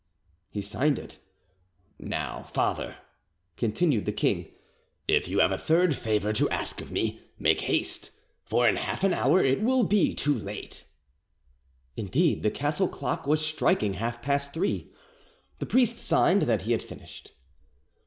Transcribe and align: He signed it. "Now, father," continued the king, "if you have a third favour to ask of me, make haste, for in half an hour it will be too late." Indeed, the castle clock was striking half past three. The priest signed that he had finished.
He 0.49 0.61
signed 0.63 0.97
it. 0.97 1.19
"Now, 1.99 2.47
father," 2.55 2.95
continued 3.55 4.05
the 4.05 4.11
king, 4.11 4.47
"if 5.07 5.27
you 5.27 5.37
have 5.37 5.51
a 5.51 5.59
third 5.59 5.95
favour 5.95 6.33
to 6.33 6.49
ask 6.49 6.81
of 6.81 6.91
me, 6.91 7.19
make 7.37 7.61
haste, 7.61 8.09
for 8.43 8.67
in 8.67 8.77
half 8.77 9.03
an 9.03 9.13
hour 9.13 9.43
it 9.45 9.61
will 9.61 9.83
be 9.83 10.15
too 10.15 10.33
late." 10.35 10.85
Indeed, 11.95 12.41
the 12.41 12.49
castle 12.49 12.89
clock 12.89 13.27
was 13.27 13.45
striking 13.45 13.93
half 13.93 14.23
past 14.23 14.55
three. 14.55 14.91
The 15.59 15.67
priest 15.67 15.99
signed 15.99 16.41
that 16.41 16.63
he 16.63 16.71
had 16.71 16.81
finished. 16.81 17.33